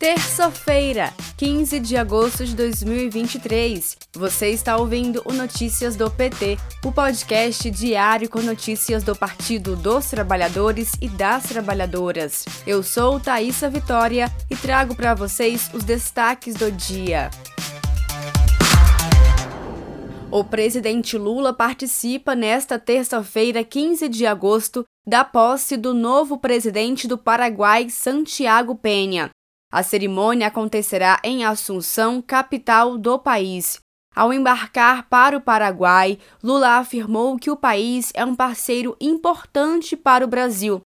[0.00, 3.98] Terça-feira, 15 de agosto de 2023.
[4.14, 10.08] Você está ouvindo o Notícias do PT, o podcast diário com notícias do Partido dos
[10.08, 12.46] Trabalhadores e das Trabalhadoras.
[12.66, 17.30] Eu sou Thaisa Vitória e trago para vocês os destaques do dia.
[20.30, 27.18] O presidente Lula participa nesta terça-feira, 15 de agosto, da posse do novo presidente do
[27.18, 29.30] Paraguai, Santiago Penha.
[29.72, 33.80] A cerimônia acontecerá em Assunção, capital do país.
[34.14, 40.24] Ao embarcar para o Paraguai, Lula afirmou que o país é um parceiro importante para
[40.24, 40.80] o Brasil,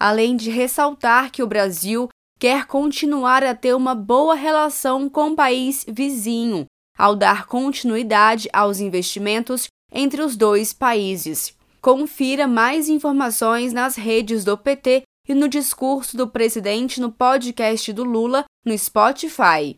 [0.00, 2.08] além de ressaltar que o Brasil
[2.38, 6.64] quer continuar a ter uma boa relação com o país vizinho,
[6.96, 11.54] ao dar continuidade aos investimentos entre os dois países.
[11.82, 18.02] Confira mais informações nas redes do PT e no discurso do presidente no podcast do
[18.02, 19.76] Lula no Spotify.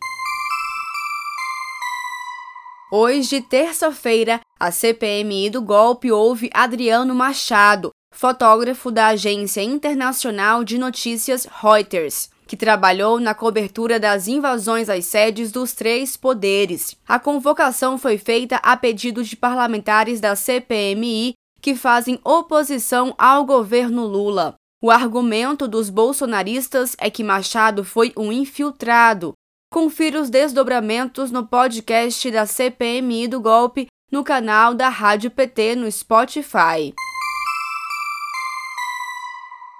[2.91, 11.45] Hoje, terça-feira, a CPMI do golpe ouve Adriano Machado, fotógrafo da agência internacional de notícias
[11.45, 16.97] Reuters, que trabalhou na cobertura das invasões às sedes dos três poderes.
[17.07, 24.07] A convocação foi feita a pedido de parlamentares da CPMI que fazem oposição ao governo
[24.07, 24.55] Lula.
[24.83, 29.31] O argumento dos bolsonaristas é que Machado foi um infiltrado.
[29.71, 35.89] Confira os desdobramentos no podcast da CPMI do golpe no canal da Rádio PT no
[35.89, 36.93] Spotify.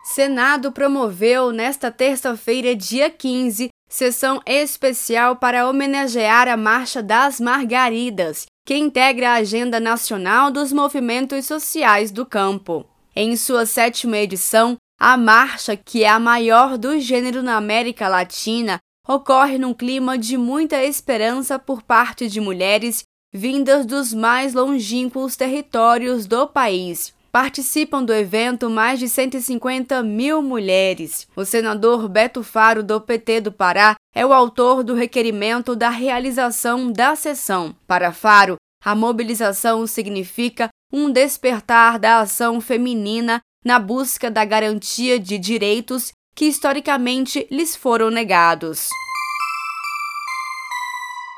[0.05, 8.77] Senado promoveu nesta terça-feira, dia 15, sessão especial para homenagear a Marcha das Margaridas, que
[8.77, 12.85] integra a Agenda Nacional dos Movimentos Sociais do Campo.
[13.13, 18.79] Em sua sétima edição, a marcha, que é a maior do gênero na América Latina,
[19.05, 26.25] ocorre num clima de muita esperança por parte de mulheres vindas dos mais longínquos territórios
[26.25, 27.13] do país.
[27.33, 31.27] Participam do evento mais de 150 mil mulheres.
[31.35, 36.89] O senador Beto Faro, do PT do Pará, é o autor do requerimento da realização
[36.89, 37.75] da sessão.
[37.85, 45.37] Para Faro, a mobilização significa um despertar da ação feminina na busca da garantia de
[45.37, 48.89] direitos que historicamente lhes foram negados.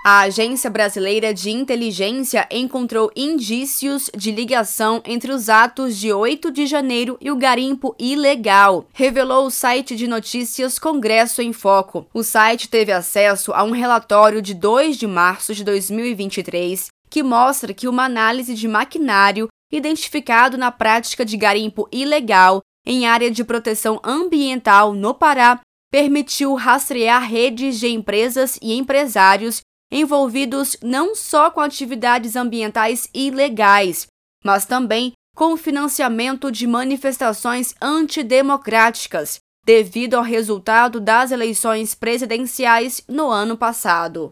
[0.07, 6.67] A Agência Brasileira de Inteligência encontrou indícios de ligação entre os atos de 8 de
[6.67, 12.05] janeiro e o garimpo ilegal, revelou o site de notícias Congresso em Foco.
[12.13, 17.73] O site teve acesso a um relatório de 2 de março de 2023 que mostra
[17.73, 19.47] que uma análise de maquinário
[19.77, 25.59] identificado na prática de garimpo ilegal em área de proteção ambiental no Pará,
[25.91, 34.07] permitiu rastrear redes de empresas e empresários envolvidos não só com atividades ambientais ilegais,
[34.43, 43.29] mas também com o financiamento de manifestações antidemocráticas, devido ao resultado das eleições presidenciais no
[43.29, 44.31] ano passado.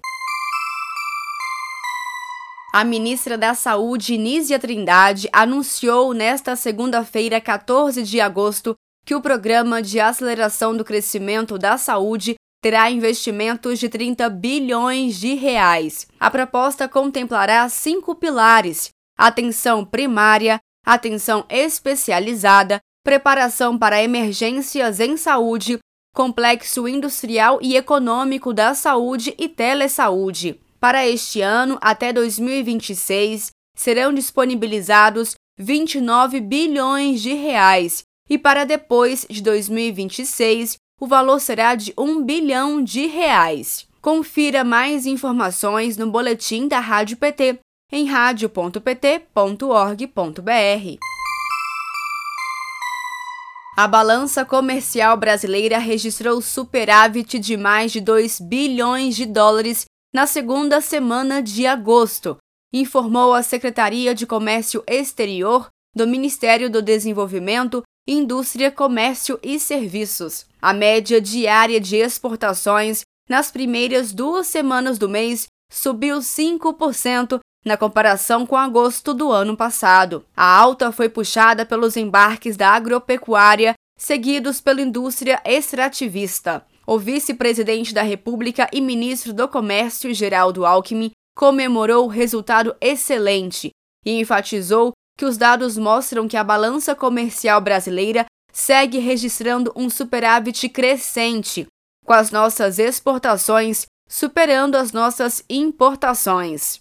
[2.76, 8.74] A ministra da Saúde, Nízia Trindade, anunciou nesta segunda-feira, 14 de agosto,
[9.06, 15.36] que o Programa de Aceleração do Crescimento da Saúde terá investimentos de 30 bilhões de
[15.36, 16.08] reais.
[16.20, 25.78] A proposta contemplará cinco pilares: atenção primária, atenção especializada, preparação para emergências em saúde,
[26.12, 30.63] complexo industrial e econômico da saúde e telesaúde.
[30.84, 39.42] Para este ano, até 2026, serão disponibilizados 29 bilhões de reais e para depois de
[39.42, 43.88] 2026, o valor será de 1 bilhão de reais.
[44.02, 50.98] Confira mais informações no boletim da Rádio PT em radio.pt.org.br.
[53.78, 60.80] A balança comercial brasileira registrou superávit de mais de 2 bilhões de dólares na segunda
[60.80, 62.38] semana de agosto,
[62.72, 70.46] informou a Secretaria de Comércio Exterior do Ministério do Desenvolvimento, Indústria, Comércio e Serviços.
[70.62, 78.46] A média diária de exportações nas primeiras duas semanas do mês subiu 5% na comparação
[78.46, 80.24] com agosto do ano passado.
[80.36, 86.64] A alta foi puxada pelos embarques da agropecuária, seguidos pela indústria extrativista.
[86.86, 93.72] O vice-presidente da República e ministro do Comércio, Geraldo Alckmin, comemorou o resultado excelente
[94.06, 100.68] e enfatizou que os dados mostram que a balança comercial brasileira segue registrando um superávit
[100.70, 101.68] crescente,
[102.06, 106.78] com as nossas exportações superando as nossas importações.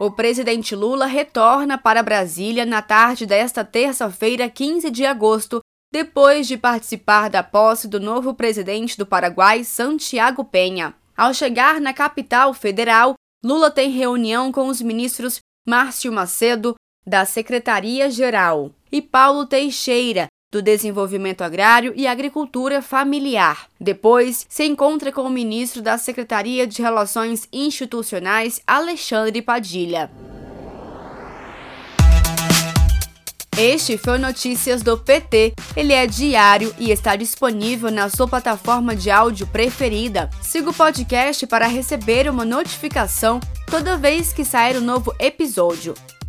[0.00, 5.60] O presidente Lula retorna para Brasília na tarde desta terça-feira, 15 de agosto,
[5.92, 10.92] depois de participar da posse do novo presidente do Paraguai, Santiago Penha.
[11.16, 13.14] Ao chegar na capital federal,
[13.44, 16.74] Lula tem reunião com os ministros Márcio Macedo,
[17.06, 23.66] da Secretaria-Geral, e Paulo Teixeira, do Desenvolvimento Agrário e Agricultura Familiar.
[23.80, 30.08] Depois, se encontra com o ministro da Secretaria de Relações Institucionais, Alexandre Padilha.
[33.58, 35.54] Este foi Notícias do PT.
[35.76, 40.30] Ele é diário e está disponível na sua plataforma de áudio preferida.
[40.40, 45.94] Siga o podcast para receber uma notificação toda vez que sair um novo episódio.